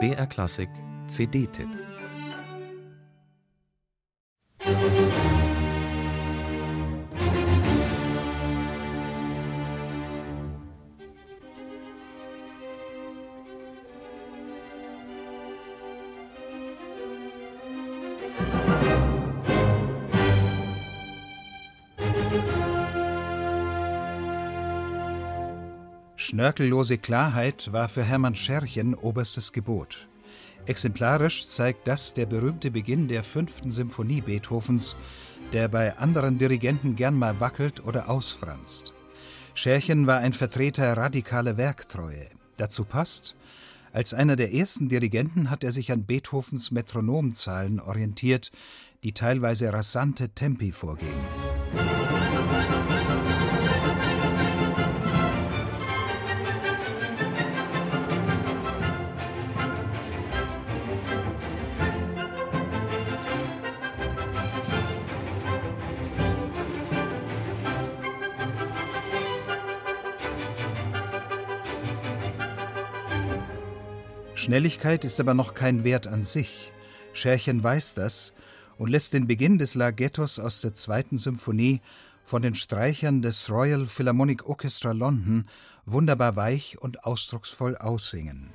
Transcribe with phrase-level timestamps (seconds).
[0.00, 0.70] BR Klassik
[1.08, 1.93] CD-Tipp
[26.16, 30.08] Schnörkellose Klarheit war für Hermann Scherchen oberstes Gebot.
[30.64, 34.96] Exemplarisch zeigt das der berühmte Beginn der fünften Symphonie Beethovens,
[35.52, 38.94] der bei anderen Dirigenten gern mal wackelt oder ausfranst.
[39.54, 42.28] Scherchen war ein Vertreter radikaler Werktreue.
[42.56, 43.34] Dazu passt,
[43.92, 48.52] als einer der ersten Dirigenten hat er sich an Beethovens Metronomzahlen orientiert,
[49.02, 51.24] die teilweise rasante Tempi vorgeben.
[74.34, 76.72] Schnelligkeit ist aber noch kein Wert an sich.
[77.12, 78.34] Scherchen weiß das
[78.78, 81.80] und lässt den Beginn des Larghettos aus der zweiten Symphonie
[82.24, 85.46] von den Streichern des Royal Philharmonic Orchestra London
[85.86, 88.50] wunderbar weich und ausdrucksvoll aussingen.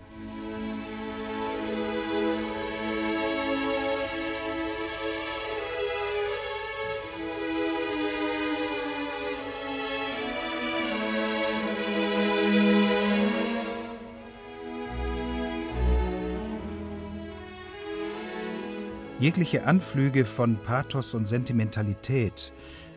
[19.19, 22.53] Jegliche Anflüge von Pathos und Sentimentalität,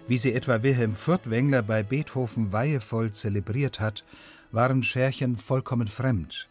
[0.06, 4.04] wie sie etwa Wilhelm Furtwängler bei Beethoven weihevoll zelebriert hat,
[4.52, 6.48] waren Scherchen vollkommen fremd.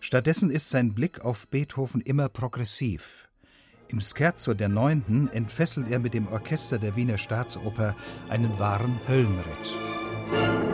[0.00, 3.28] Stattdessen ist sein Blick auf Beethoven immer progressiv.
[3.88, 7.94] Im Scherzo der Neunten entfesselt er mit dem Orchester der Wiener Staatsoper
[8.30, 10.71] einen wahren Höllenritt.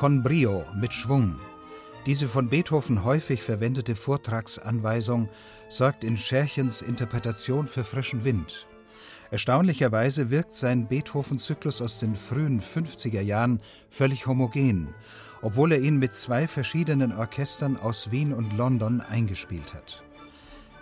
[0.00, 1.38] Con brio mit Schwung.
[2.06, 5.28] Diese von Beethoven häufig verwendete Vortragsanweisung
[5.68, 8.66] sorgt in Scherchens Interpretation für frischen Wind.
[9.30, 13.60] Erstaunlicherweise wirkt sein Beethoven-Zyklus aus den frühen 50er Jahren
[13.90, 14.94] völlig homogen,
[15.42, 20.02] obwohl er ihn mit zwei verschiedenen Orchestern aus Wien und London eingespielt hat.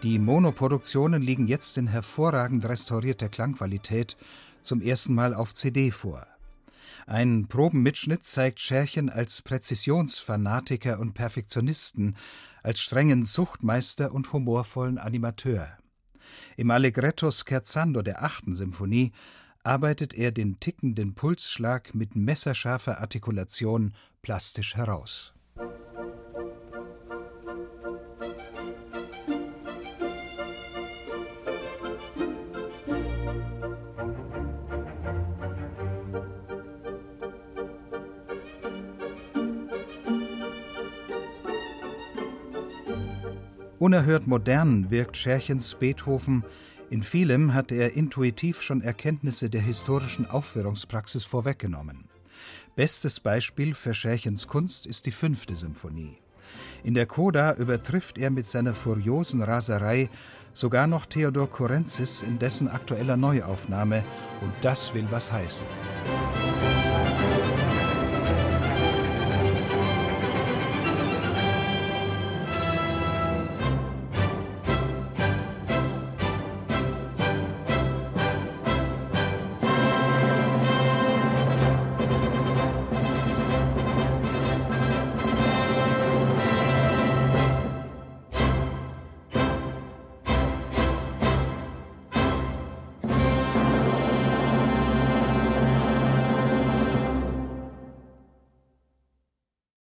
[0.04, 4.16] Die Monoproduktionen liegen jetzt in hervorragend restaurierter Klangqualität
[4.60, 6.24] zum ersten Mal auf CD vor.
[7.06, 12.16] Ein Probenmitschnitt zeigt Scherchen als Präzisionsfanatiker und Perfektionisten,
[12.62, 15.68] als strengen Zuchtmeister und humorvollen Animateur.
[16.56, 19.12] Im Allegretto Scherzando der achten Symphonie
[19.62, 25.34] arbeitet er den tickenden Pulsschlag mit messerscharfer Artikulation plastisch heraus.
[43.78, 46.44] Unerhört modern wirkt Scherchens Beethoven.
[46.90, 52.08] In vielem hat er intuitiv schon Erkenntnisse der historischen Aufführungspraxis vorweggenommen.
[52.74, 56.18] Bestes Beispiel für Scherchens Kunst ist die fünfte Symphonie.
[56.82, 60.10] In der Coda übertrifft er mit seiner furiosen Raserei
[60.52, 64.02] sogar noch Theodor Kurenzis in dessen aktueller Neuaufnahme,
[64.40, 65.66] und das will was heißen.